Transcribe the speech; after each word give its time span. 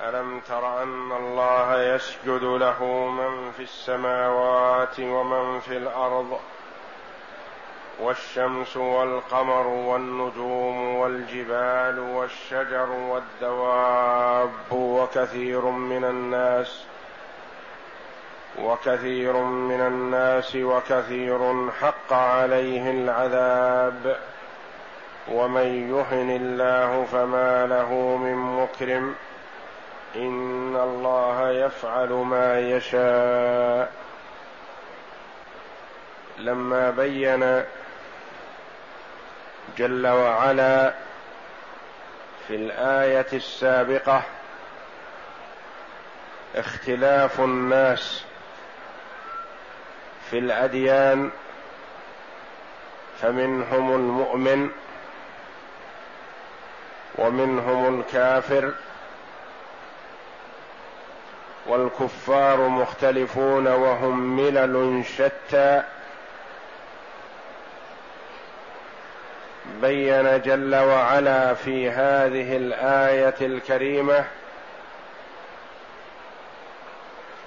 ألم 0.00 0.40
تر 0.40 0.82
أن 0.82 1.12
الله 1.12 1.82
يسجد 1.82 2.42
له 2.42 2.84
من 3.08 3.52
في 3.56 3.62
السماوات 3.62 5.00
ومن 5.00 5.60
في 5.60 5.76
الأرض 5.76 6.38
والشمس 8.00 8.76
والقمر 8.76 9.66
والنجوم 9.66 10.96
والجبال 10.96 11.98
والشجر 11.98 12.90
والدواب 12.90 14.50
وكثير 14.70 15.60
من 15.64 16.04
الناس 16.04 16.84
وكثير 18.62 19.32
من 19.42 19.80
الناس 19.80 20.56
وكثير 20.56 21.70
حق 21.70 22.12
عليه 22.12 22.90
العذاب 22.90 24.16
ومن 25.32 25.90
يهن 25.90 26.30
الله 26.30 27.04
فما 27.12 27.66
له 27.66 28.16
من 28.16 28.34
مكرم 28.34 29.14
إن 30.16 30.76
الله 30.76 31.50
يفعل 31.50 32.08
ما 32.08 32.60
يشاء. 32.60 33.92
لما 36.38 36.90
بين 36.90 37.64
جل 39.78 40.06
وعلا 40.06 40.94
في 42.48 42.54
الآية 42.54 43.26
السابقة 43.32 44.22
اختلاف 46.56 47.40
الناس 47.40 48.24
في 50.30 50.38
الأديان 50.38 51.30
فمنهم 53.20 53.94
المؤمن 53.94 54.70
ومنهم 57.18 58.00
الكافر 58.00 58.72
والكفار 61.68 62.68
مختلفون 62.68 63.66
وهم 63.66 64.36
ملل 64.36 65.04
شتى. 65.04 65.82
بين 69.80 70.40
جل 70.40 70.74
وعلا 70.74 71.54
في 71.54 71.90
هذه 71.90 72.56
الآية 72.56 73.34
الكريمة 73.40 74.24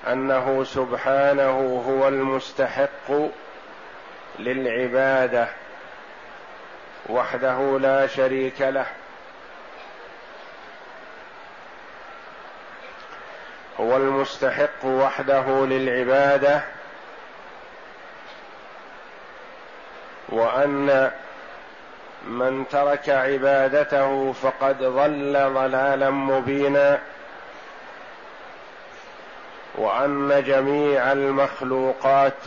أنه 0.08 0.63
سبحانه 0.63 1.83
هو 1.88 2.08
المستحق 2.08 3.11
للعبادة 4.39 5.47
وحده 7.09 7.80
لا 7.80 8.08
شريك 8.08 8.61
له. 8.61 8.85
هو 13.82 13.98
المستحق 13.98 14.86
وحده 14.86 15.66
للعبادة 15.66 16.62
وأن 20.30 21.12
من 22.24 22.66
ترك 22.72 23.09
عبادته 23.09 24.34
فقد 24.34 24.78
ضل 24.84 25.53
ضلالا 25.53 26.09
مبينا 26.09 27.00
وأن 29.75 30.44
جميع 30.47 31.12
المخلوقات 31.12 32.38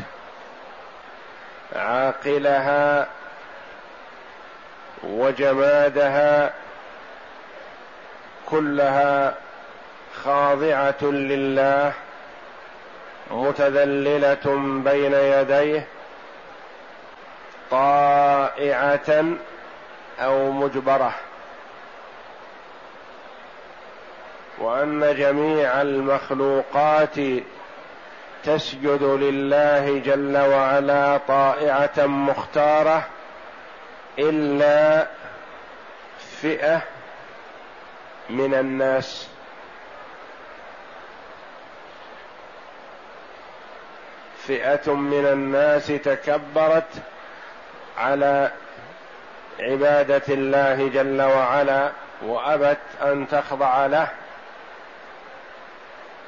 عاقلها 1.77 3.07
وجمادها 5.03 6.53
كلها 8.47 9.35
خاضعة 10.23 11.03
لله 11.03 11.93
متذللة 13.31 14.57
بين 14.85 15.15
يديه 15.15 15.87
طائعة 17.71 19.25
أو 20.21 20.51
مجبرة. 20.51 21.15
وأن 24.59 25.15
جميع 25.17 25.83
المخلوقات 25.83 27.15
تسجد 28.45 29.03
لله 29.03 29.99
جل 29.99 30.37
وعلا 30.37 31.17
طائعة 31.29 32.07
مختارة 32.07 33.07
إلا 34.19 35.07
فئة 36.41 36.83
من 38.31 38.55
الناس. 38.55 39.34
فئة 44.47 44.93
من 44.95 45.27
الناس 45.27 45.87
تكبرت 45.87 46.89
على 47.99 48.51
عبادة 49.61 50.23
الله 50.29 50.89
جل 50.89 51.23
وعلا 51.23 51.91
وأبت 52.23 52.79
أن 53.03 53.29
تخضع 53.29 53.87
له 53.87 54.09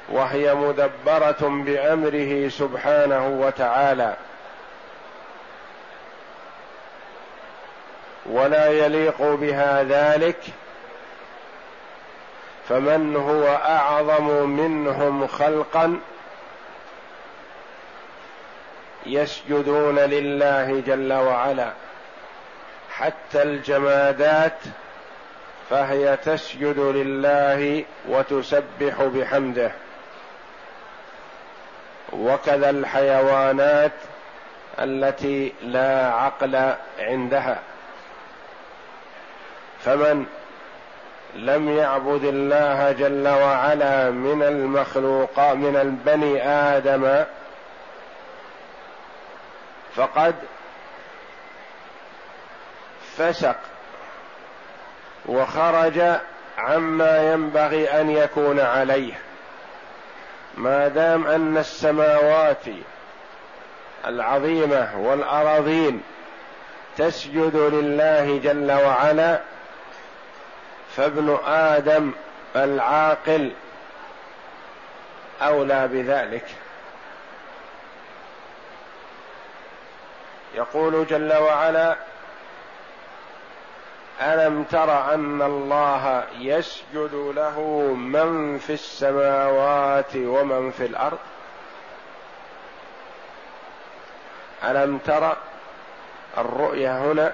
وهي 0.09 0.53
مدبرة 0.53 1.37
بأمره 1.41 2.49
سبحانه 2.49 3.27
وتعالى. 3.27 4.15
ولا 8.25 8.67
يليق 8.67 9.21
بها 9.21 9.83
ذلك 9.83 10.39
فمن 12.69 13.15
هو 13.15 13.47
أعظم 13.47 14.49
منهم 14.49 15.27
خلقا 15.27 15.99
يسجدون 19.07 19.99
لله 19.99 20.83
جل 20.87 21.13
وعلا 21.13 21.71
حتى 22.91 23.43
الجمادات 23.43 24.57
فهي 25.69 26.17
تسجد 26.17 26.79
لله 26.79 27.83
وتسبح 28.09 29.03
بحمده. 29.03 29.71
وكذا 32.13 32.69
الحيوانات 32.69 33.91
التي 34.79 35.53
لا 35.61 36.11
عقل 36.13 36.73
عندها. 36.99 37.59
فمن 39.79 40.25
لم 41.35 41.77
يعبد 41.77 42.23
الله 42.23 42.91
جل 42.91 43.27
وعلا 43.27 44.09
من 44.09 44.43
المخلوقات 44.43 45.55
من 45.55 45.75
البني 45.75 46.49
آدم 46.49 47.23
فقد 49.97 50.35
فسق 53.17 53.55
وخرج 55.25 56.01
عما 56.57 57.33
ينبغي 57.33 58.01
أن 58.01 58.09
يكون 58.09 58.59
عليه 58.59 59.13
ما 60.57 60.87
دام 60.87 61.27
أن 61.27 61.57
السماوات 61.57 62.63
العظيمة 64.07 64.89
والأراضين 64.97 66.01
تسجد 66.97 67.55
لله 67.55 68.39
جل 68.43 68.71
وعلا 68.71 69.39
فابن 70.95 71.37
آدم 71.45 72.11
العاقل 72.55 73.51
أولى 75.41 75.87
بذلك. 75.87 76.45
يقول 80.57 81.07
جل 81.07 81.33
وعلا 81.33 81.95
ألم 84.21 84.63
تر 84.63 85.13
أن 85.13 85.41
الله 85.41 86.23
يسجد 86.39 87.13
له 87.35 87.59
من 87.93 88.57
في 88.57 88.73
السماوات 88.73 90.15
ومن 90.15 90.71
في 90.71 90.85
الأرض؟ 90.85 91.17
ألم 94.63 94.97
تر 94.97 95.37
الرؤية 96.37 96.97
هنا 96.97 97.33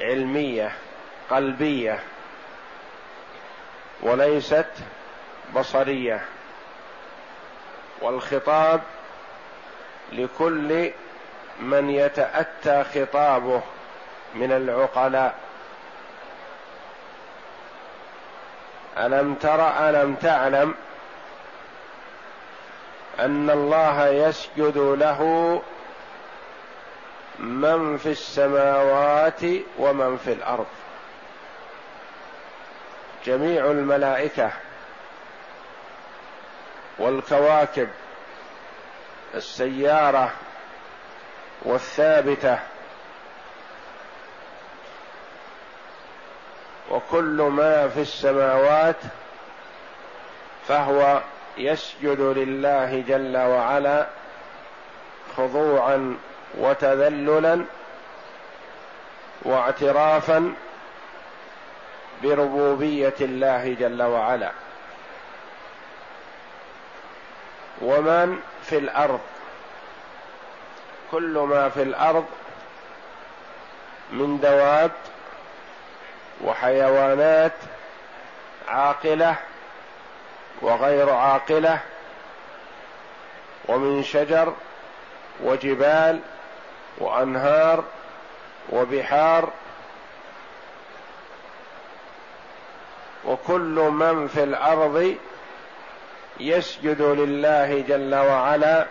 علمية 0.00 0.72
قلبية 1.30 2.00
وليست 4.02 4.70
بصرية 5.56 6.24
والخطاب 8.00 8.80
لكل 10.12 10.90
من 11.60 11.90
يتأتى 11.90 12.84
خطابه 12.84 13.62
من 14.34 14.52
العقلاء. 14.52 15.34
ألم 18.98 19.34
تر 19.34 19.88
ألم 19.88 20.14
تعلم 20.14 20.74
أن 23.18 23.50
الله 23.50 24.08
يسجد 24.08 24.78
له 24.78 25.62
من 27.38 27.96
في 27.96 28.10
السماوات 28.10 29.40
ومن 29.78 30.16
في 30.16 30.32
الأرض. 30.32 30.66
جميع 33.24 33.64
الملائكة 33.70 34.50
والكواكب 36.98 37.88
السيارة 39.34 40.32
والثابتة. 41.62 42.58
وكل 46.90 47.42
ما 47.42 47.88
في 47.88 48.00
السماوات 48.00 48.96
فهو 50.68 51.20
يسجد 51.58 52.20
لله 52.20 53.00
جل 53.08 53.36
وعلا 53.36 54.06
خضوعا 55.36 56.16
وتذللا 56.58 57.64
واعترافا 59.42 60.54
بربوبية 62.22 63.14
الله 63.20 63.76
جل 63.80 64.02
وعلا. 64.02 64.52
ومن 67.82 68.40
في 68.62 68.78
الأرض؟ 68.78 69.20
كل 71.10 71.38
ما 71.38 71.68
في 71.68 71.82
الأرض 71.82 72.24
من 74.10 74.40
دواب 74.40 74.90
وحيوانات 76.44 77.52
عاقلة 78.68 79.36
وغير 80.62 81.10
عاقلة 81.10 81.78
ومن 83.68 84.02
شجر 84.02 84.54
وجبال 85.44 86.20
وأنهار 86.98 87.84
وبحار 88.68 89.50
وكل 93.24 93.90
من 93.90 94.28
في 94.28 94.42
الأرض 94.42 95.14
يسجد 96.40 97.02
لله 97.02 97.84
جل 97.88 98.14
وعلا 98.14 98.86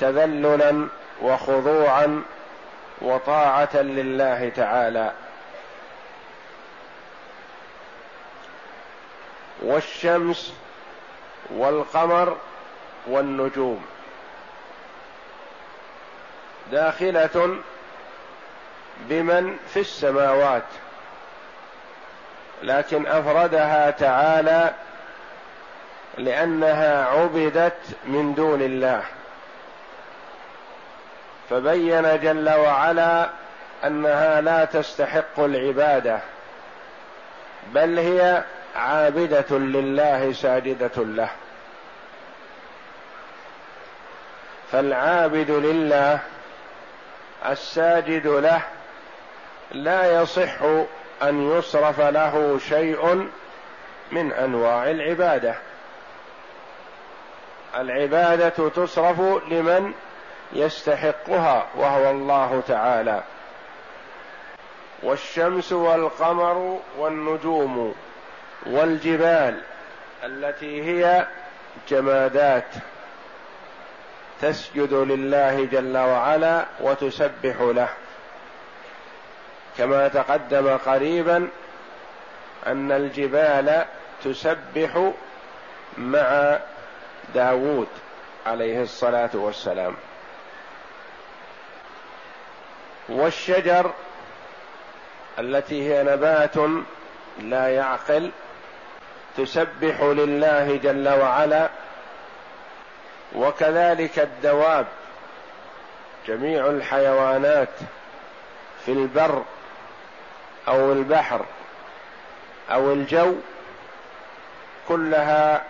تذللا 0.00 0.88
وخضوعا 1.22 2.22
وطاعة 3.00 3.76
لله 3.76 4.48
تعالى. 4.56 5.12
والشمس 9.62 10.54
والقمر 11.50 12.36
والنجوم. 13.06 13.86
داخلة 16.72 17.56
بمن 19.08 19.56
في 19.74 19.80
السماوات. 19.80 20.62
لكن 22.62 23.06
أفردها 23.06 23.90
تعالى 23.90 24.74
لأنها 26.18 27.06
عبدت 27.06 27.78
من 28.04 28.34
دون 28.34 28.62
الله. 28.62 29.04
فبين 31.52 32.20
جل 32.20 32.50
وعلا 32.50 33.28
أنها 33.84 34.40
لا 34.40 34.64
تستحق 34.64 35.40
العبادة 35.40 36.18
بل 37.74 37.98
هي 37.98 38.44
عابدة 38.76 39.58
لله 39.58 40.32
ساجدة 40.32 40.90
له. 40.96 41.28
فالعابد 44.72 45.50
لله 45.50 46.18
الساجد 47.48 48.26
له 48.26 48.62
لا 49.72 50.22
يصح 50.22 50.62
أن 51.22 51.58
يصرف 51.58 52.00
له 52.00 52.58
شيء 52.68 53.28
من 54.12 54.32
أنواع 54.32 54.90
العبادة. 54.90 55.54
العبادة 57.76 58.68
تصرف 58.68 59.20
لمن 59.48 59.92
يستحقها 60.52 61.66
وهو 61.74 62.10
الله 62.10 62.62
تعالى. 62.68 63.22
والشمس 65.02 65.72
والقمر 65.72 66.80
والنجوم 66.98 67.94
والجبال 68.66 69.62
التي 70.24 70.82
هي 70.82 71.26
جمادات 71.88 72.68
تسجد 74.40 74.92
لله 74.92 75.64
جل 75.64 75.96
وعلا 75.96 76.64
وتسبح 76.80 77.60
له. 77.60 77.88
كما 79.78 80.08
تقدم 80.08 80.76
قريبا 80.76 81.48
أن 82.66 82.92
الجبال 82.92 83.84
تسبح 84.24 85.12
مع 85.98 86.58
داوود 87.34 87.88
عليه 88.46 88.82
الصلاة 88.82 89.30
والسلام. 89.34 89.96
والشجر 93.12 93.90
التي 95.38 95.92
هي 95.92 96.02
نبات 96.02 96.56
لا 97.40 97.68
يعقل 97.68 98.30
تسبح 99.36 100.02
لله 100.02 100.76
جل 100.76 101.08
وعلا 101.08 101.68
وكذلك 103.34 104.18
الدواب 104.18 104.86
جميع 106.28 106.66
الحيوانات 106.66 107.68
في 108.86 108.92
البر 108.92 109.42
أو 110.68 110.92
البحر 110.92 111.44
أو 112.70 112.92
الجو 112.92 113.34
كلها 114.88 115.62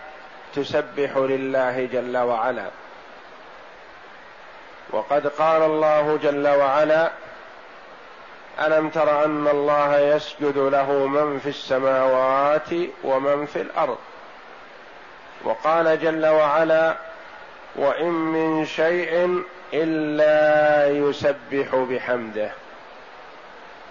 تسبح 0.55 1.17
لله 1.17 1.85
جل 1.85 2.17
وعلا. 2.17 2.69
وقد 4.89 5.27
قال 5.27 5.61
الله 5.61 6.19
جل 6.23 6.47
وعلا 6.47 7.11
ألم 8.59 8.89
تر 8.89 9.25
أن 9.25 9.47
الله 9.47 9.99
يسجد 9.99 10.57
له 10.57 11.07
من 11.07 11.39
في 11.39 11.49
السماوات 11.49 12.69
ومن 13.03 13.45
في 13.45 13.61
الأرض؟ 13.61 13.97
وقال 15.43 15.99
جل 15.99 16.25
وعلا 16.25 16.95
وإن 17.75 18.11
من 18.11 18.65
شيء 18.65 19.43
إلا 19.73 20.87
يسبح 20.89 21.75
بحمده. 21.75 22.51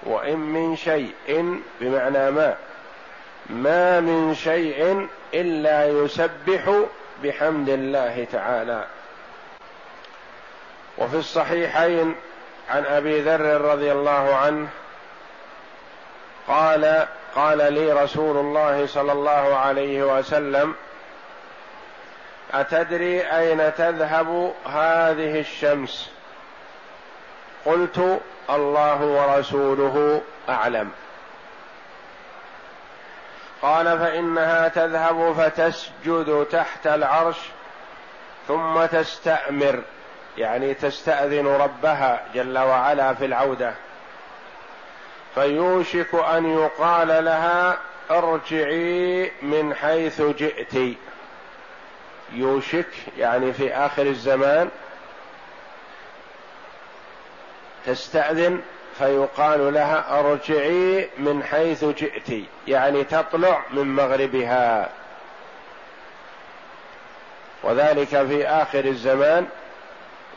وإن 0.02 0.38
من 0.38 0.76
شيء 0.76 1.60
بمعنى 1.80 2.30
ما 2.30 2.56
ما 3.50 4.00
من 4.00 4.34
شيء 4.34 5.08
إلا 5.34 5.86
يسبح 5.88 6.84
بحمد 7.22 7.68
الله 7.68 8.26
تعالى. 8.32 8.84
وفي 10.98 11.16
الصحيحين 11.16 12.14
عن 12.72 12.84
أبي 12.84 13.20
ذر 13.20 13.60
رضي 13.60 13.92
الله 13.92 14.34
عنه 14.34 14.68
قال 16.48 17.06
قال 17.34 17.72
لي 17.72 17.92
رسول 17.92 18.36
الله 18.36 18.86
صلى 18.86 19.12
الله 19.12 19.56
عليه 19.56 20.02
وسلم 20.02 20.74
أتدري 22.52 23.20
أين 23.20 23.74
تذهب 23.74 24.52
هذه 24.66 25.40
الشمس؟ 25.40 26.10
قلت 27.64 28.20
الله 28.50 29.02
ورسوله 29.02 30.22
أعلم. 30.48 30.90
قال 33.62 33.98
فإنها 33.98 34.68
تذهب 34.68 35.32
فتسجد 35.32 36.46
تحت 36.52 36.86
العرش 36.86 37.38
ثم 38.48 38.84
تستأمر. 38.86 39.82
يعني 40.38 40.74
تستأذن 40.74 41.46
ربها 41.46 42.24
جل 42.34 42.58
وعلا 42.58 43.14
في 43.14 43.24
العودة. 43.24 43.74
فيوشك 45.34 46.14
أن 46.14 46.58
يقال 46.58 47.24
لها 47.24 47.78
ارجعي 48.10 49.32
من 49.42 49.74
حيث 49.74 50.22
جئت. 50.22 50.96
يوشك 52.32 52.88
يعني 53.18 53.52
في 53.52 53.74
آخر 53.74 54.02
الزمان 54.02 54.70
تستأذن 57.86 58.60
فيقال 58.98 59.74
لها 59.74 60.20
ارجعي 60.20 61.08
من 61.18 61.42
حيث 61.44 61.84
جئت 61.84 62.44
يعني 62.68 63.04
تطلع 63.04 63.62
من 63.70 63.94
مغربها. 63.94 64.90
وذلك 67.62 68.08
في 68.08 68.46
آخر 68.46 68.84
الزمان 68.84 69.46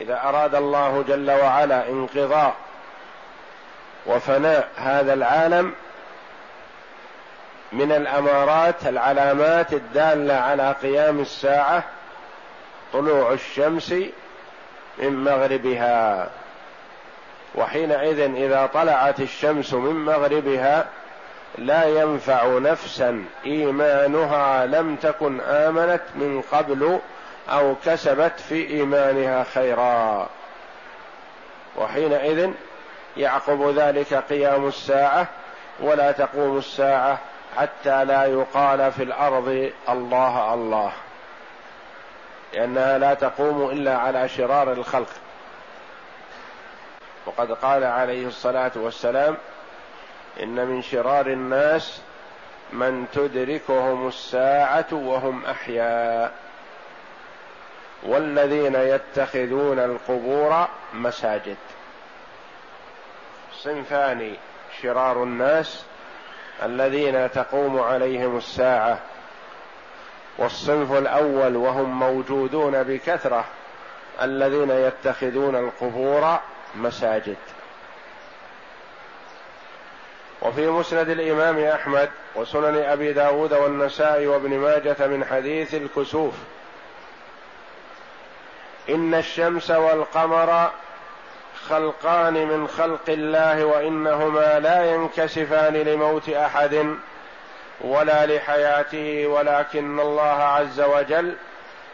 إذا 0.01 0.21
أراد 0.23 0.55
الله 0.55 1.03
جل 1.07 1.31
وعلا 1.31 1.89
انقضاء 1.89 2.55
وفناء 4.05 4.69
هذا 4.77 5.13
العالم 5.13 5.73
من 7.71 7.91
الأمارات 7.91 8.87
العلامات 8.87 9.73
الدالة 9.73 10.33
على 10.33 10.75
قيام 10.81 11.19
الساعة 11.19 11.83
طلوع 12.93 13.33
الشمس 13.33 13.91
من 14.97 15.23
مغربها. 15.23 16.29
وحينئذ 17.55 18.19
إذا 18.19 18.69
طلعت 18.73 19.19
الشمس 19.19 19.73
من 19.73 20.05
مغربها 20.05 20.85
لا 21.57 21.85
ينفع 21.85 22.57
نفسا 22.57 23.25
إيمانها 23.45 24.65
لم 24.65 24.95
تكن 24.95 25.41
آمنت 25.41 26.01
من 26.15 26.41
قبل 26.51 26.99
أو 27.49 27.75
كسبت 27.85 28.39
في 28.39 28.67
إيمانها 28.67 29.43
خيرا. 29.43 30.29
وحينئذ 31.77 32.51
يعقب 33.17 33.69
ذلك 33.77 34.13
قيام 34.13 34.67
الساعة 34.67 35.27
ولا 35.79 36.11
تقوم 36.11 36.57
الساعة 36.57 37.19
حتى 37.57 38.05
لا 38.05 38.25
يقال 38.25 38.91
في 38.91 39.03
الأرض 39.03 39.71
الله 39.89 40.53
الله. 40.53 40.91
لأنها 42.53 42.97
لا 42.97 43.13
تقوم 43.13 43.69
إلا 43.69 43.97
على 43.97 44.29
شرار 44.29 44.71
الخلق. 44.71 45.09
وقد 47.25 47.51
قال 47.51 47.83
عليه 47.83 48.27
الصلاة 48.27 48.71
والسلام 48.75 49.37
إن 50.43 50.67
من 50.67 50.81
شرار 50.81 51.27
الناس 51.27 52.01
من 52.73 53.05
تدركهم 53.13 54.07
الساعة 54.07 54.87
وهم 54.91 55.45
أحياء. 55.45 56.31
والذين 58.07 58.75
يتخذون 58.75 59.79
القبور 59.79 60.67
مساجد. 60.93 61.57
صنفان 63.53 64.33
شرار 64.81 65.23
الناس 65.23 65.85
الذين 66.63 67.31
تقوم 67.31 67.79
عليهم 67.79 68.37
الساعة 68.37 68.99
والصنف 70.37 70.91
الأول 70.91 71.55
وهم 71.55 71.99
موجودون 71.99 72.83
بكثرة 72.83 73.45
الذين 74.21 74.71
يتخذون 74.71 75.55
القبور 75.55 76.39
مساجد. 76.75 77.37
وفي 80.41 80.67
مسند 80.67 81.09
الإمام 81.09 81.63
أحمد 81.63 82.09
وسنن 82.35 82.75
أبي 82.77 83.13
داود 83.13 83.53
والنسائي 83.53 84.27
وابن 84.27 84.49
ماجة 84.49 85.07
من 85.07 85.25
حديث 85.25 85.75
الكسوف 85.75 86.33
إن 88.89 89.13
الشمس 89.13 89.71
والقمر 89.71 90.71
خلقان 91.69 92.33
من 92.33 92.67
خلق 92.67 93.09
الله 93.09 93.65
وإنهما 93.65 94.59
لا 94.59 94.91
ينكسفان 94.91 95.73
لموت 95.73 96.29
أحد 96.29 96.95
ولا 97.81 98.25
لحياته 98.25 99.27
ولكن 99.27 99.99
الله 99.99 100.43
عز 100.43 100.81
وجل 100.81 101.35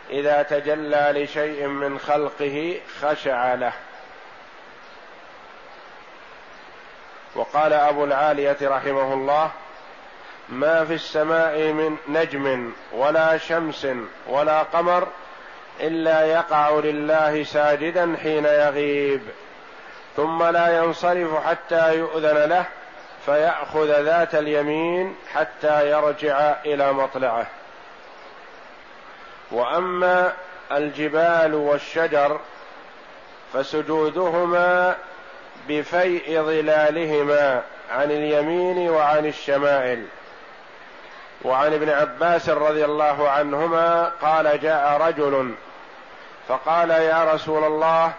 إذا 0.10 0.44
تجلى 0.44 1.12
لشيء 1.16 1.68
من 1.68 2.00
خلقه 2.00 2.80
خشع 3.02 3.54
له. 3.54 3.74
وقال 7.36 7.74
أبو 7.74 8.04
العالية 8.04 8.58
رحمه 8.62 9.14
الله 9.14 9.52
ما 10.50 10.86
في 10.86 10.94
السماء 10.94 11.58
من 11.58 11.98
نجم 12.08 12.72
ولا 12.92 13.38
شمس 13.38 13.88
ولا 14.28 14.64
قمر 14.64 15.08
إلا 15.82 16.26
يقع 16.26 16.70
لله 16.70 17.44
ساجدا 17.44 18.16
حين 18.24 18.46
يغيب 18.46 19.22
ثم 20.16 20.44
لا 20.44 20.78
ينصرف 20.78 21.46
حتى 21.46 21.98
يؤذن 21.98 22.38
له 22.38 22.66
فيأخذ 23.26 24.02
ذات 24.02 24.36
اليمين 24.36 25.16
حتى 25.34 25.92
يرجع 25.92 26.56
إلى 26.66 26.94
مطلعه. 26.94 27.46
وأما 29.52 30.34
الجبال 30.72 31.56
والشجر 31.56 32.40
فسجودهما 33.54 34.96
بفيء 35.68 36.42
ظلالهما 36.42 37.62
عن 37.92 38.12
اليمين 38.12 38.90
وعن 38.90 39.26
الشمائل. 39.26 40.06
وعن 41.42 41.74
ابن 41.74 41.90
عباس 41.90 42.50
رضي 42.50 42.86
الله 42.86 43.30
عنهما 43.30 44.12
قال 44.22 44.60
جاء 44.60 45.02
رجل 45.02 45.56
فقال 46.48 46.90
يا 46.90 47.34
رسول 47.34 47.64
الله 47.64 48.14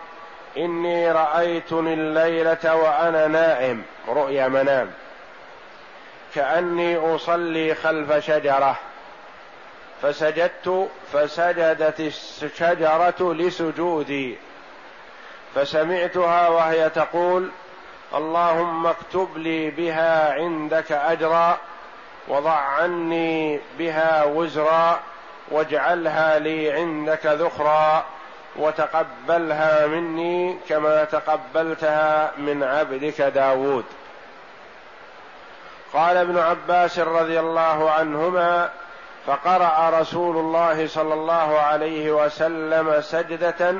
إني 0.57 1.12
رأيتني 1.12 1.95
الليلة 1.95 2.75
وأنا 2.76 3.26
نائم 3.26 3.83
رؤيا 4.09 4.49
منام. 4.49 4.91
كأني 6.35 7.14
أصلي 7.14 7.75
خلف 7.75 8.26
شجرة. 8.26 8.76
فسجدت 10.02 10.88
فسجدت 11.12 12.00
الشجرة 12.00 13.35
لسجودي. 13.35 14.37
فسمعتها 15.55 16.49
وهي 16.49 16.91
تقول 16.91 17.50
اللهم 18.14 18.87
اكتب 18.87 19.29
لي 19.37 19.71
بها 19.71 20.33
عندك 20.33 20.93
أجرا 20.93 21.59
وضع 22.29 22.57
عني 22.57 23.61
بها 23.79 24.25
وزرا. 24.25 25.00
واجعلها 25.52 26.38
لي 26.38 26.73
عندك 26.73 27.26
ذخرا 27.26 28.04
وتقبلها 28.56 29.87
مني 29.87 30.56
كما 30.68 31.04
تقبلتها 31.04 32.32
من 32.38 32.62
عبدك 32.62 33.21
داود 33.21 33.85
قال 35.92 36.16
ابن 36.16 36.38
عباس 36.38 36.99
رضي 36.99 37.40
الله 37.40 37.90
عنهما 37.90 38.71
فقرأ 39.26 40.00
رسول 40.00 40.37
الله 40.37 40.87
صلى 40.87 41.14
الله 41.14 41.59
عليه 41.59 42.12
وسلم 42.12 43.00
سجدة 43.00 43.75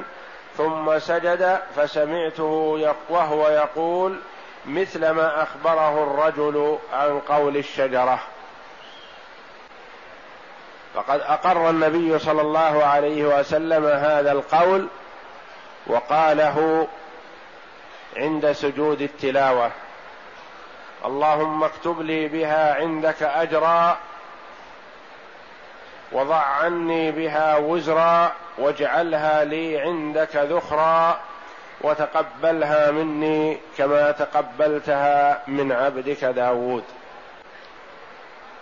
ثم 0.56 0.98
سجد 0.98 1.58
فسمعته 1.76 2.94
وهو 3.08 3.48
يقول 3.48 4.18
مثل 4.66 5.10
ما 5.10 5.42
أخبره 5.42 6.02
الرجل 6.02 6.78
عن 6.92 7.18
قول 7.18 7.56
الشجرة. 7.56 8.18
فقد 10.94 11.20
أقر 11.20 11.70
النبي 11.70 12.18
صلى 12.18 12.42
الله 12.42 12.84
عليه 12.84 13.38
وسلم 13.38 13.87
هذا 13.87 14.32
القول 14.32 14.88
وقاله 15.87 16.88
عند 18.16 18.52
سجود 18.52 19.02
التلاوة. 19.02 19.70
اللهم 21.04 21.64
اكتب 21.64 22.00
لي 22.00 22.28
بها 22.28 22.75
عندك 22.75 23.22
أجرا 23.22 23.99
وضع 26.12 26.37
عني 26.37 27.11
بها 27.11 27.56
وزرا 27.56 28.32
واجعلها 28.58 29.44
لي 29.44 29.78
عندك 29.80 30.37
ذخرا 30.37 31.20
وتقبلها 31.80 32.90
مني 32.90 33.58
كما 33.78 34.11
تقبلتها 34.11 35.42
من 35.46 35.72
عبدك 35.72 36.25
داود. 36.25 36.84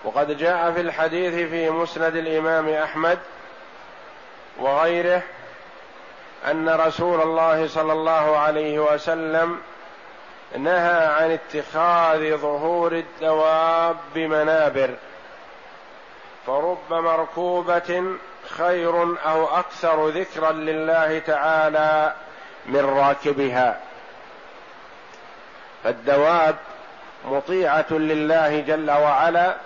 وقد 0.04 0.36
جاء 0.36 0.72
في 0.72 0.80
الحديث 0.80 1.34
في 1.34 1.70
مسند 1.70 2.16
الإمام 2.16 2.68
أحمد 2.68 3.18
وغيره 4.58 5.22
أن 6.50 6.68
رسول 6.68 7.20
الله 7.20 7.68
صلى 7.68 7.92
الله 7.92 8.36
عليه 8.38 8.78
وسلم 8.78 9.60
نهى 10.58 11.06
عن 11.06 11.30
اتخاذ 11.30 12.36
ظهور 12.36 12.92
الدواب 12.92 13.96
منابر 14.16 14.90
فرب 16.46 16.92
مركوبه 16.92 18.04
خير 18.48 19.02
أو 19.26 19.46
أكثر 19.46 20.08
ذكرا 20.08 20.52
لله 20.52 21.18
تعالى 21.18 22.14
من 22.66 22.84
راكبها. 22.84 23.80
فالدواب 25.84 26.56
مطيعة 27.24 27.86
لله 27.90 28.60
جل 28.60 28.90
وعلا 28.90 29.56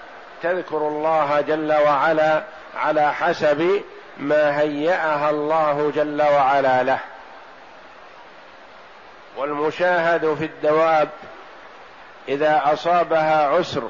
تذكر 0.42 0.76
الله 0.76 1.40
جل 1.40 1.72
وعلا 1.72 2.42
على 2.76 3.14
حسب 3.14 3.82
ما 4.18 4.60
هيأها 4.60 5.30
الله 5.30 5.92
جل 5.96 6.22
وعلا 6.22 6.82
له. 6.82 6.98
والمشاهد 9.36 10.34
في 10.34 10.44
الدواب 10.44 11.08
إذا 12.28 12.62
أصابها 12.64 13.46
عسر 13.46 13.88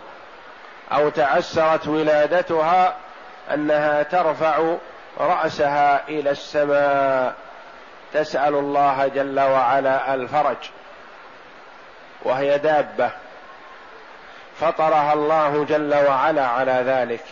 أو 0.92 1.08
تعسرت 1.08 1.88
ولادتها 1.88 2.96
أنها 3.54 4.02
ترفع 4.02 4.76
رأسها 5.20 6.08
إلى 6.08 6.30
السماء. 6.30 7.34
تسأل 8.12 8.54
الله 8.54 9.08
جل 9.08 9.40
وعلا 9.40 10.14
الفرج. 10.14 10.56
وهي 12.22 12.58
دابة. 12.58 13.10
فطرها 14.60 15.12
الله 15.12 15.64
جل 15.68 15.94
وعلا 15.94 16.46
على 16.46 16.72
ذلك. 16.72 17.24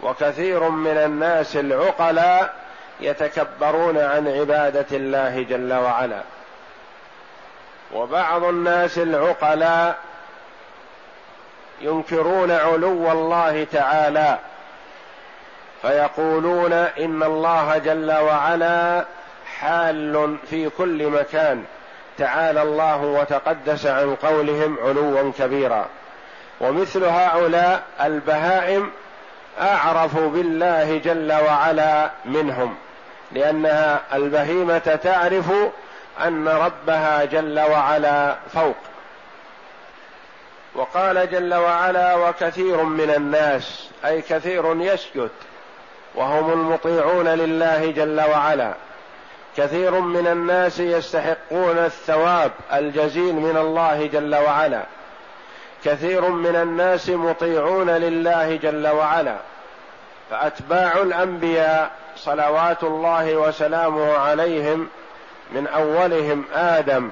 وكثير 0.00 0.68
من 0.68 0.96
الناس 0.96 1.56
العقلاء 1.56 2.54
يتكبرون 3.00 3.98
عن 3.98 4.28
عبادة 4.28 4.86
الله 4.92 5.42
جل 5.42 5.72
وعلا. 5.72 6.20
وبعض 7.94 8.44
الناس 8.44 8.98
العقلاء 8.98 9.98
ينكرون 11.80 12.50
علو 12.50 13.12
الله 13.12 13.66
تعالى. 13.72 14.38
فيقولون 15.82 16.72
إن 16.72 17.22
الله 17.22 17.78
جل 17.78 18.12
وعلا 18.12 19.04
حال 19.60 20.36
في 20.50 20.70
كل 20.70 21.06
مكان. 21.06 21.64
تعالى 22.20 22.62
الله 22.62 23.02
وتقدس 23.02 23.86
عن 23.86 24.14
قولهم 24.14 24.78
علوا 24.84 25.32
كبيرا. 25.38 25.86
ومثل 26.60 27.04
هؤلاء 27.04 27.82
البهائم 28.00 28.90
أعرف 29.60 30.18
بالله 30.18 30.98
جل 30.98 31.32
وعلا 31.32 32.10
منهم 32.24 32.74
لأنها 33.32 34.00
البهيمة 34.14 34.78
تعرف 34.78 35.52
أن 36.24 36.48
ربها 36.48 37.24
جل 37.24 37.60
وعلا 37.60 38.36
فوق. 38.54 38.76
وقال 40.74 41.30
جل 41.30 41.54
وعلا 41.54 42.14
وكثير 42.14 42.82
من 42.82 43.10
الناس 43.10 43.88
أي 44.04 44.22
كثير 44.22 44.76
يسجد 44.80 45.30
وهم 46.14 46.52
المطيعون 46.52 47.28
لله 47.28 47.90
جل 47.90 48.20
وعلا. 48.20 48.74
كثير 49.56 50.00
من 50.00 50.26
الناس 50.26 50.80
يستحقون 50.80 51.78
الثواب 51.78 52.50
الجزيل 52.72 53.34
من 53.34 53.56
الله 53.56 54.06
جل 54.06 54.34
وعلا. 54.34 54.82
كثير 55.84 56.28
من 56.28 56.56
الناس 56.56 57.08
مطيعون 57.08 57.90
لله 57.90 58.56
جل 58.56 58.88
وعلا. 58.88 59.36
فأتباع 60.30 60.92
الأنبياء 61.02 61.90
صلوات 62.16 62.82
الله 62.82 63.36
وسلامه 63.36 64.12
عليهم 64.18 64.88
من 65.52 65.66
أولهم 65.66 66.44
آدم 66.54 67.10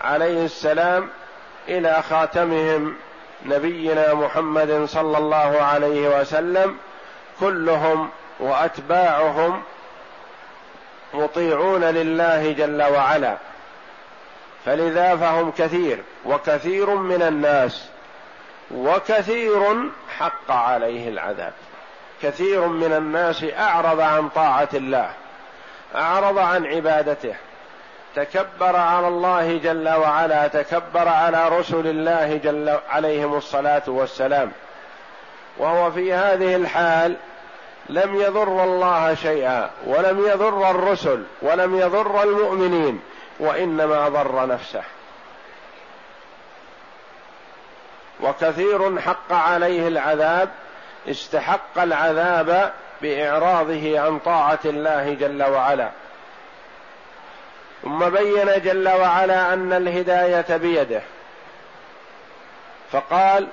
عليه 0.00 0.44
السلام 0.44 1.08
إلى 1.68 2.02
خاتمهم 2.10 2.96
نبينا 3.46 4.14
محمد 4.14 4.84
صلى 4.84 5.18
الله 5.18 5.62
عليه 5.62 6.20
وسلم 6.20 6.76
كلهم 7.40 8.08
وأتباعهم 8.40 9.62
مطيعون 11.14 11.84
لله 11.84 12.52
جل 12.52 12.82
وعلا 12.82 13.36
فلذا 14.64 15.16
فهم 15.16 15.50
كثير 15.50 15.98
وكثير 16.26 16.94
من 16.94 17.22
الناس 17.22 17.88
وكثير 18.70 19.90
حق 20.18 20.50
عليه 20.50 21.08
العذاب. 21.08 21.52
كثير 22.22 22.66
من 22.66 22.92
الناس 22.92 23.44
أعرض 23.58 24.00
عن 24.00 24.28
طاعة 24.28 24.68
الله 24.74 25.10
أعرض 25.94 26.38
عن 26.38 26.66
عبادته 26.66 27.34
تكبر 28.14 28.76
على 28.76 29.08
الله 29.08 29.58
جل 29.58 29.88
وعلا 29.88 30.48
تكبر 30.48 31.08
على 31.08 31.48
رسل 31.48 31.86
الله 31.86 32.36
جل 32.36 32.78
عليهم 32.90 33.34
الصلاة 33.34 33.82
والسلام. 33.86 34.52
وهو 35.58 35.90
في 35.90 36.12
هذه 36.12 36.56
الحال 36.56 37.16
لم 37.88 38.20
يضر 38.20 38.64
الله 38.64 39.14
شيئا 39.14 39.70
ولم 39.86 40.26
يضر 40.26 40.70
الرسل 40.70 41.24
ولم 41.42 41.78
يضر 41.78 42.22
المؤمنين 42.22 43.00
وإنما 43.40 44.08
ضر 44.08 44.46
نفسه. 44.46 44.82
وكثير 48.20 49.00
حق 49.00 49.32
عليه 49.32 49.88
العذاب 49.88 50.48
استحق 51.08 51.78
العذاب 51.78 52.72
بإعراضه 53.02 54.00
عن 54.00 54.18
طاعة 54.18 54.58
الله 54.64 55.14
جل 55.14 55.42
وعلا. 55.42 55.90
ثم 57.82 58.08
بين 58.08 58.62
جل 58.62 58.88
وعلا 58.88 59.52
أن 59.54 59.72
الهداية 59.72 60.56
بيده. 60.56 61.02
فقال 62.92 63.46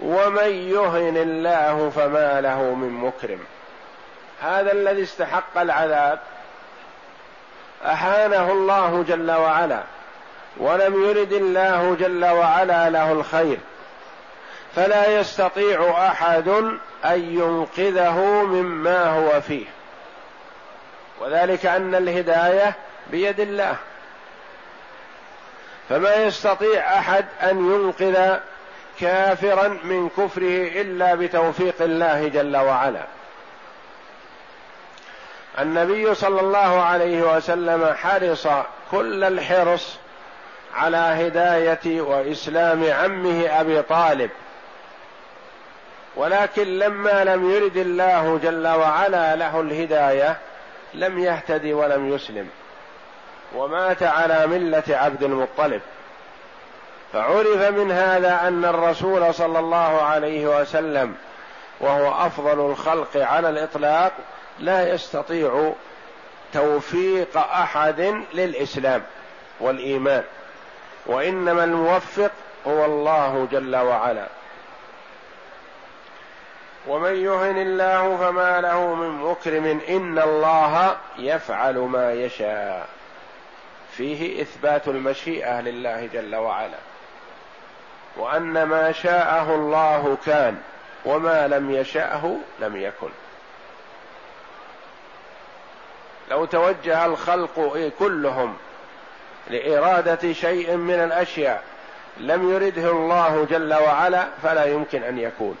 ومن 0.00 0.50
يهن 0.50 1.16
الله 1.16 1.90
فما 1.90 2.40
له 2.40 2.62
من 2.62 2.90
مكرم. 2.90 3.40
هذا 4.42 4.72
الذي 4.72 5.02
استحق 5.02 5.58
العذاب. 5.58 6.18
اهانه 7.84 8.52
الله 8.52 9.04
جل 9.08 9.30
وعلا 9.30 9.82
ولم 10.56 11.04
يرد 11.04 11.32
الله 11.32 11.96
جل 12.00 12.24
وعلا 12.24 12.90
له 12.90 13.12
الخير. 13.12 13.58
فلا 14.76 15.20
يستطيع 15.20 16.06
أحد 16.08 16.48
أن 17.04 17.20
ينقذه 17.20 18.18
مما 18.44 19.04
هو 19.04 19.40
فيه. 19.40 19.66
وذلك 21.20 21.66
أن 21.66 21.94
الهداية 21.94 22.74
بيد 23.10 23.40
الله. 23.40 23.76
فما 25.88 26.14
يستطيع 26.14 26.98
أحد 26.98 27.24
أن 27.42 27.72
ينقذ 27.72 28.38
كافرا 29.00 29.68
من 29.68 30.08
كفره 30.08 30.80
إلا 30.80 31.14
بتوفيق 31.14 31.74
الله 31.80 32.28
جل 32.28 32.56
وعلا. 32.56 33.02
النبي 35.58 36.14
صلى 36.14 36.40
الله 36.40 36.82
عليه 36.82 37.36
وسلم 37.36 37.94
حرص 37.94 38.46
كل 38.90 39.24
الحرص 39.24 39.96
على 40.74 40.96
هداية 40.96 42.00
وإسلام 42.00 42.92
عمه 42.92 43.60
أبي 43.60 43.82
طالب. 43.82 44.30
ولكن 46.16 46.78
لما 46.78 47.24
لم 47.24 47.50
يرد 47.50 47.76
الله 47.76 48.40
جل 48.42 48.66
وعلا 48.66 49.36
له 49.36 49.60
الهداية 49.60 50.36
لم 50.94 51.18
يهتد 51.18 51.66
ولم 51.66 52.14
يسلم. 52.14 52.48
ومات 53.54 54.02
على 54.02 54.46
ملة 54.46 54.82
عبد 54.88 55.22
المطلب. 55.22 55.80
فعرف 57.12 57.70
من 57.70 57.92
هذا 57.92 58.40
أن 58.48 58.64
الرسول 58.64 59.34
صلى 59.34 59.58
الله 59.58 60.02
عليه 60.02 60.60
وسلم 60.60 61.14
وهو 61.80 62.26
أفضل 62.26 62.70
الخلق 62.70 63.16
على 63.16 63.48
الإطلاق 63.48 64.12
لا 64.60 64.94
يستطيع 64.94 65.72
توفيق 66.52 67.36
أحد 67.36 68.24
للإسلام 68.34 69.02
والإيمان 69.60 70.24
وإنما 71.06 71.64
الموفق 71.64 72.30
هو 72.66 72.84
الله 72.84 73.48
جل 73.52 73.76
وعلا. 73.76 74.26
ومن 76.88 77.14
يهن 77.14 77.58
الله 77.58 78.16
فما 78.16 78.60
له 78.60 78.94
من 78.94 79.08
مكرم 79.08 79.80
إن 79.88 80.18
الله 80.18 80.96
يفعل 81.18 81.78
ما 81.78 82.12
يشاء. 82.12 82.88
فيه 83.92 84.42
إثبات 84.42 84.88
المشيئة 84.88 85.60
لله 85.60 86.06
جل 86.06 86.36
وعلا 86.36 86.78
وأن 88.16 88.62
ما 88.62 88.92
شاءه 88.92 89.54
الله 89.54 90.16
كان 90.26 90.58
وما 91.04 91.48
لم 91.48 91.70
يشأه 91.70 92.36
لم 92.60 92.76
يكن. 92.76 93.08
لو 96.30 96.44
توجه 96.44 97.06
الخلق 97.06 97.92
كلهم 97.98 98.56
لإرادة 99.50 100.32
شيء 100.32 100.76
من 100.76 100.94
الأشياء 100.94 101.62
لم 102.16 102.50
يرده 102.50 102.90
الله 102.90 103.46
جل 103.50 103.74
وعلا 103.74 104.26
فلا 104.42 104.64
يمكن 104.64 105.02
أن 105.02 105.18
يكون. 105.18 105.58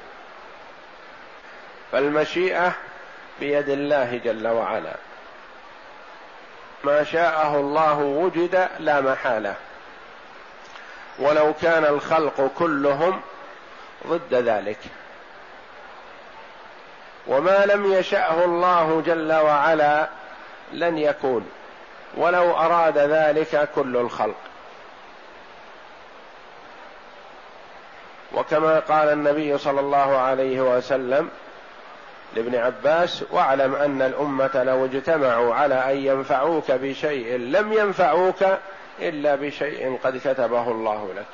فالمشيئة 1.92 2.72
بيد 3.40 3.68
الله 3.68 4.20
جل 4.24 4.48
وعلا. 4.48 4.94
ما 6.84 7.04
شاءه 7.04 7.56
الله 7.56 7.98
وجد 7.98 8.68
لا 8.78 9.00
محالة. 9.00 9.54
ولو 11.18 11.54
كان 11.62 11.84
الخلق 11.84 12.50
كلهم 12.58 13.20
ضد 14.06 14.34
ذلك. 14.34 14.78
وما 17.26 17.66
لم 17.66 17.92
يشأه 17.92 18.44
الله 18.44 19.02
جل 19.06 19.32
وعلا 19.32 20.08
لن 20.72 20.98
يكون. 20.98 21.50
ولو 22.16 22.56
أراد 22.56 22.98
ذلك 22.98 23.68
كل 23.74 23.96
الخلق. 23.96 24.34
وكما 28.34 28.78
قال 28.78 29.08
النبي 29.08 29.58
صلى 29.58 29.80
الله 29.80 30.16
عليه 30.16 30.76
وسلم 30.76 31.30
لابن 32.36 32.54
عباس 32.54 33.24
واعلم 33.30 33.74
أن 33.74 34.02
الأمة 34.02 34.62
لو 34.62 34.84
اجتمعوا 34.84 35.54
على 35.54 35.74
أن 35.74 35.96
ينفعوك 35.96 36.70
بشيء 36.70 37.36
لم 37.36 37.72
ينفعوك 37.72 38.44
إلا 39.00 39.34
بشيء 39.34 39.98
قد 40.04 40.16
كتبه 40.16 40.70
الله 40.70 41.10
لك. 41.16 41.26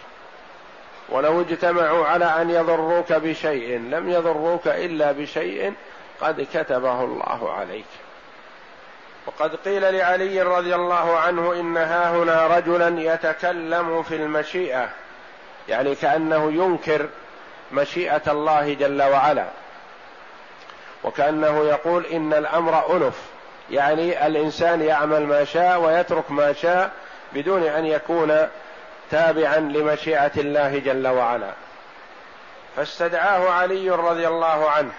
ولو 1.09 1.41
اجتمعوا 1.41 2.07
على 2.07 2.25
أن 2.25 2.51
يضروك 2.51 3.13
بشيء 3.13 3.79
لم 3.79 4.11
يضروك 4.11 4.67
إلا 4.67 5.13
بشيء 5.13 5.75
قد 6.21 6.47
كتبه 6.55 7.05
الله 7.05 7.53
عليك. 7.53 7.85
وقد 9.27 9.55
قيل 9.55 9.95
لعلي 9.95 10.43
رضي 10.43 10.75
الله 10.75 11.19
عنه 11.19 11.53
إن 11.53 11.77
هنا 11.77 12.47
رجلا 12.47 13.01
يتكلم 13.15 14.03
في 14.03 14.17
المشيئة 14.17 14.89
يعني 15.69 15.95
كأنه 15.95 16.53
ينكر 16.53 17.09
مشيئة 17.73 18.23
الله 18.27 18.75
جل 18.75 19.03
وعلا 19.03 19.47
وكأنه 21.05 21.65
يقول 21.65 22.07
إن 22.07 22.33
الأمر 22.33 22.97
أنف 22.97 23.15
يعني 23.71 24.27
الإنسان 24.27 24.83
يعمل 24.83 25.27
ما 25.27 25.45
شاء 25.45 25.81
ويترك 25.81 26.31
ما 26.31 26.53
شاء 26.53 26.91
بدون 27.33 27.63
أن 27.63 27.87
يكون 27.87 28.49
تابعا 29.11 29.57
لمشيئة 29.57 30.33
الله 30.37 30.79
جل 30.79 31.07
وعلا. 31.07 31.51
فاستدعاه 32.77 33.51
علي 33.51 33.91
رضي 33.91 34.29
الله 34.29 34.71
عنه 34.71 34.93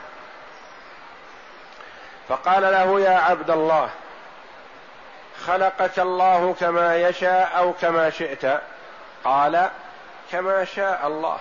فقال 2.30 2.62
له 2.62 3.00
يا 3.00 3.18
عبد 3.18 3.50
الله 3.50 3.90
خلقك 5.48 6.00
الله 6.00 6.56
كما 6.60 6.95
يشاء 6.98 7.52
أو 7.58 7.74
كما 7.74 8.10
شئت. 8.10 8.62
قال 9.24 9.69
كما 10.32 10.65
شاء 10.65 11.08
الله. 11.08 11.38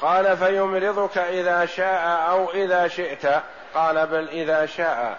قال 0.00 0.36
فيمرضك 0.36 1.18
إذا 1.18 1.66
شاء 1.66 2.30
أو 2.30 2.50
إذا 2.50 2.88
شئت. 2.88 3.42
قال 3.74 4.06
بل 4.06 4.28
إذا 4.28 4.66
شاء. 4.66 5.18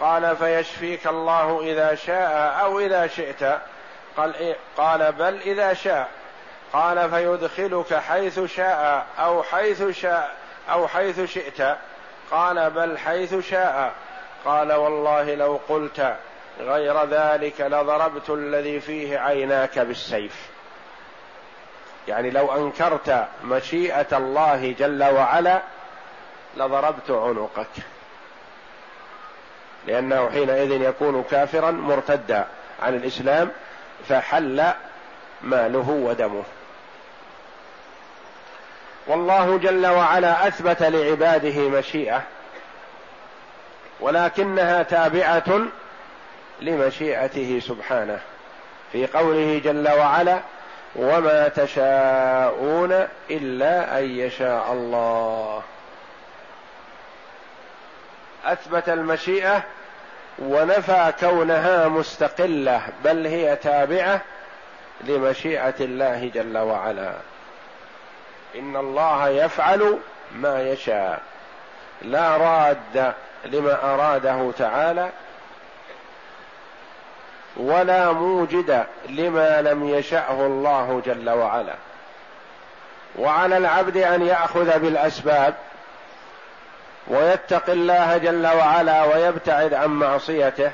قال 0.00 0.36
فيشفيك 0.36 1.06
الله 1.06 1.60
إذا 1.60 1.94
شاء 1.94 2.60
أو 2.60 2.80
إذا 2.80 3.06
شئت. 3.06 3.58
قال 4.16 4.36
إيه؟ 4.36 4.56
قال 4.76 5.12
بل 5.12 5.40
إذا 5.40 5.74
شاء. 5.74 6.08
قال 6.72 7.10
فيدخلك 7.10 7.94
حيث 7.94 8.40
شاء 8.40 9.06
أو 9.18 9.42
حيث 9.42 9.82
شاء 9.82 10.34
أو 10.70 10.88
حيث 10.88 11.20
شئت. 11.20 11.76
قال 12.30 12.70
بل 12.70 12.98
حيث 12.98 13.34
شاء. 13.50 13.92
قال 14.44 14.72
والله 14.72 15.34
لو 15.34 15.60
قلت 15.68 16.16
غير 16.60 17.04
ذلك 17.04 17.60
لضربت 17.60 18.30
الذي 18.30 18.80
فيه 18.80 19.18
عيناك 19.18 19.78
بالسيف. 19.78 20.48
يعني 22.08 22.30
لو 22.30 22.54
أنكرت 22.54 23.26
مشيئة 23.44 24.16
الله 24.16 24.74
جل 24.78 25.04
وعلا 25.04 25.62
لضربت 26.56 27.10
عنقك. 27.10 27.82
لأنه 29.86 30.30
حينئذ 30.30 30.70
يكون 30.70 31.24
كافرا 31.30 31.70
مرتدا 31.70 32.46
عن 32.82 32.94
الإسلام 32.94 33.50
فحل 34.08 34.64
ماله 35.42 35.90
ودمه. 35.90 36.42
والله 39.06 39.58
جل 39.58 39.86
وعلا 39.86 40.48
أثبت 40.48 40.82
لعباده 40.82 41.68
مشيئة. 41.68 42.22
ولكنها 44.04 44.82
تابعة 44.82 45.60
لمشيئته 46.60 47.60
سبحانه 47.60 48.20
في 48.92 49.06
قوله 49.06 49.60
جل 49.64 49.88
وعلا 49.88 50.38
وما 50.96 51.48
تشاءون 51.48 53.08
إلا 53.30 53.98
أن 53.98 54.04
يشاء 54.04 54.72
الله 54.72 55.62
أثبت 58.44 58.88
المشيئة 58.88 59.62
ونفى 60.38 61.12
كونها 61.20 61.88
مستقلة 61.88 62.82
بل 63.04 63.26
هي 63.26 63.56
تابعة 63.56 64.20
لمشيئة 65.00 65.74
الله 65.80 66.30
جل 66.34 66.58
وعلا. 66.58 67.12
إن 68.54 68.76
الله 68.76 69.28
يفعل 69.28 69.98
ما 70.32 70.62
يشاء 70.62 71.22
لا 72.02 72.36
راد 72.36 73.14
لما 73.44 73.94
أراده 73.94 74.52
تعالى 74.58 75.10
ولا 77.56 78.12
موجد 78.12 78.84
لما 79.08 79.62
لم 79.62 79.88
يشأه 79.88 80.46
الله 80.46 81.02
جل 81.06 81.30
وعلا. 81.30 81.74
وعلى 83.18 83.56
العبد 83.56 83.96
أن 83.96 84.22
يأخذ 84.22 84.78
بالأسباب 84.78 85.54
ويتقي 87.06 87.72
الله 87.72 88.16
جل 88.16 88.46
وعلا 88.46 89.04
ويبتعد 89.04 89.74
عن 89.74 89.88
معصيته 89.88 90.72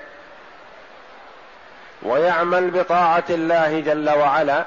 ويعمل 2.03 2.71
بطاعة 2.71 3.25
الله 3.31 3.81
جل 3.81 4.11
وعلا 4.11 4.65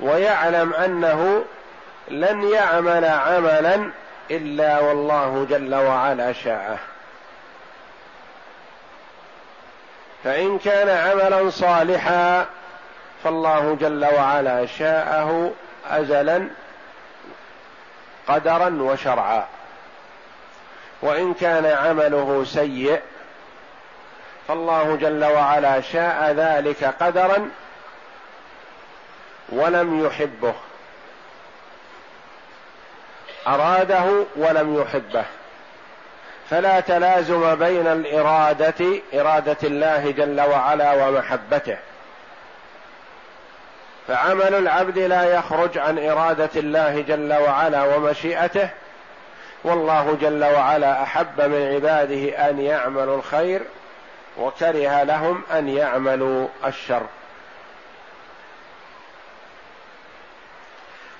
ويعلم 0.00 0.74
أنه 0.74 1.44
لن 2.08 2.42
يعمل 2.48 3.04
عملا 3.04 3.90
إلا 4.36 4.80
والله 4.80 5.46
جل 5.50 5.74
وعلا 5.74 6.32
شاءه 6.32 6.78
فإن 10.24 10.58
كان 10.58 10.88
عملا 10.88 11.50
صالحا 11.50 12.46
فالله 13.24 13.76
جل 13.80 14.04
وعلا 14.04 14.66
شاءه 14.66 15.52
أزلا 15.90 16.48
قدرا 18.28 18.68
وشرعا. 18.80 19.46
وإن 21.02 21.34
كان 21.34 21.66
عمله 21.66 22.44
سيء 22.44 23.00
فالله 24.48 24.96
جل 24.96 25.24
وعلا 25.24 25.80
شاء 25.80 26.32
ذلك 26.36 26.84
قدرا 26.84 27.50
ولم 29.48 30.06
يحبه. 30.06 30.54
أراده 33.46 34.24
ولم 34.36 34.80
يحبه. 34.80 35.24
فلا 36.50 36.80
تلازم 36.80 37.54
بين 37.54 37.86
الإرادة 37.86 38.84
إرادة 39.14 39.56
الله 39.62 40.10
جل 40.10 40.40
وعلا 40.40 41.08
ومحبته. 41.08 41.76
فعمل 44.08 44.54
العبد 44.54 44.98
لا 44.98 45.24
يخرج 45.24 45.78
عن 45.78 45.98
إرادة 45.98 46.50
الله 46.56 47.00
جل 47.00 47.32
وعلا 47.32 47.96
ومشيئته. 47.96 48.68
والله 49.64 50.16
جل 50.20 50.44
وعلا 50.44 51.02
أحب 51.02 51.40
من 51.40 51.72
عباده 51.74 52.48
أن 52.50 52.60
يعملوا 52.60 53.16
الخير 53.16 53.62
وكره 54.38 55.02
لهم 55.02 55.42
أن 55.52 55.68
يعملوا 55.68 56.48
الشر. 56.66 57.02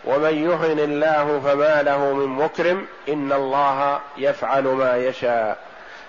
ومن 0.04 0.50
يهن 0.50 0.78
الله 0.78 1.40
فما 1.44 1.82
له 1.82 2.12
من 2.12 2.26
مكرم 2.26 2.86
إن 3.08 3.32
الله 3.32 4.00
يفعل 4.16 4.64
ما 4.64 4.96
يشاء. 4.96 5.58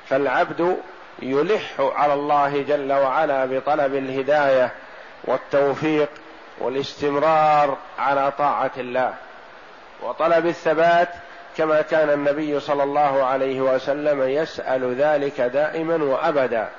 فالعبد 0.09 0.77
يلح 1.21 1.73
على 1.79 2.13
الله 2.13 2.61
جل 2.61 2.93
وعلا 2.93 3.45
بطلب 3.45 3.95
الهداية 3.95 4.71
والتوفيق 5.23 6.09
والاستمرار 6.59 7.77
على 7.99 8.31
طاعة 8.37 8.71
الله. 8.77 9.13
وطلب 10.01 10.45
الثبات 10.45 11.09
كما 11.57 11.81
كان 11.81 12.09
النبي 12.09 12.59
صلى 12.59 12.83
الله 12.83 13.23
عليه 13.23 13.61
وسلم 13.61 14.21
يسأل 14.21 14.95
ذلك 14.95 15.41
دائما 15.41 16.03
وأبدا. 16.03 16.69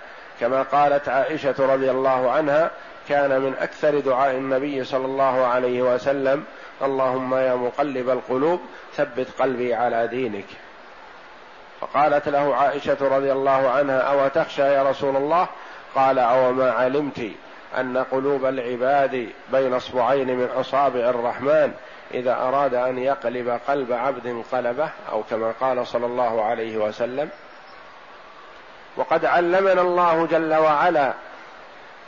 كما 0.40 0.62
قالت 0.62 1.08
عائشة 1.08 1.54
رضي 1.58 1.90
الله 1.90 2.30
عنها 2.30 2.70
كان 3.08 3.40
من 3.40 3.54
أكثر 3.60 4.00
دعاء 4.00 4.30
النبي 4.30 4.84
صلى 4.84 5.04
الله 5.06 5.46
عليه 5.46 5.82
وسلم 5.82 6.44
اللهم 6.82 7.34
يا 7.34 7.54
مقلب 7.54 8.10
القلوب 8.10 8.60
ثبت 8.94 9.26
قلبي 9.38 9.74
على 9.74 10.06
دينك. 10.06 10.46
فقالت 11.80 12.28
له 12.28 12.56
عائشة 12.56 12.96
رضي 13.00 13.32
الله 13.32 13.70
عنها 13.70 13.98
أو 13.98 14.28
تخشى 14.28 14.62
يا 14.62 14.82
رسول 14.82 15.16
الله؟ 15.16 15.48
قال 15.94 16.18
أو 16.18 16.52
ما 16.52 16.72
علمت 16.72 17.30
أن 17.78 17.98
قلوب 17.98 18.44
العباد 18.44 19.28
بين 19.52 19.74
أصبعين 19.74 20.36
من 20.36 20.48
اصابع 20.56 21.00
الرحمن 21.00 21.72
إذا 22.14 22.34
أراد 22.34 22.74
أن 22.74 22.98
يقلب 22.98 23.60
قلب 23.68 23.92
عبد 23.92 24.44
قلبه 24.52 24.88
أو 25.12 25.22
كما 25.22 25.52
قال 25.60 25.86
صلى 25.86 26.06
الله 26.06 26.44
عليه 26.44 26.76
وسلم. 26.76 27.28
وقد 28.96 29.24
علمنا 29.24 29.80
الله 29.80 30.26
جل 30.26 30.54
وعلا 30.54 31.12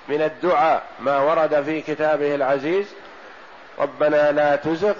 من 0.08 0.22
الدعاء 0.22 0.82
ما 1.00 1.18
ورد 1.18 1.62
في 1.62 1.80
كتابه 1.80 2.34
العزيز 2.34 2.94
ربنا 3.78 4.32
لا 4.32 4.56
تزغ 4.56 4.94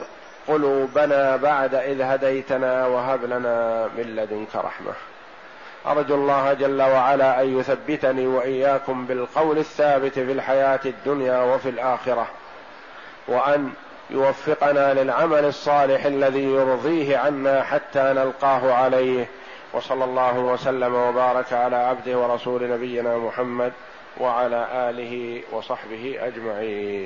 قلوبنا 0.48 1.36
بعد 1.36 1.74
إذ 1.74 2.02
هديتنا 2.02 2.86
وهب 2.86 3.24
لنا 3.24 3.88
من 3.98 4.16
لدنك 4.16 4.56
رحمة. 4.56 4.92
أرجو 5.86 6.14
الله 6.14 6.52
جل 6.52 6.82
وعلا 6.82 7.42
أن 7.42 7.58
يثبتني 7.58 8.26
وإياكم 8.26 9.06
بالقول 9.06 9.58
الثابت 9.58 10.12
في 10.12 10.32
الحياة 10.32 10.80
الدنيا 10.84 11.42
وفي 11.42 11.68
الآخرة 11.68 12.26
وأن 13.28 13.72
يوفقنا 14.10 14.94
للعمل 14.94 15.44
الصالح 15.44 16.04
الذي 16.04 16.44
يرضيه 16.44 17.18
عنا 17.18 17.62
حتى 17.62 18.02
نلقاه 18.02 18.72
عليه. 18.72 19.26
وصلى 19.72 20.04
الله 20.04 20.38
وسلم 20.38 20.94
وبارك 20.94 21.52
على 21.52 21.76
عبده 21.76 22.18
ورسول 22.18 22.70
نبينا 22.70 23.16
محمد 23.16 23.72
وعلى 24.20 24.66
آله 24.72 25.42
وصحبه 25.52 26.18
أجمعين. 26.20 26.96